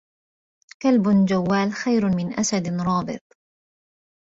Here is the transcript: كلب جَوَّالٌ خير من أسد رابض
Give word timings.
كلب 0.81 1.03
جَوَّالٌ 1.25 1.73
خير 1.73 2.09
من 2.17 2.39
أسد 2.39 2.67
رابض 2.87 3.19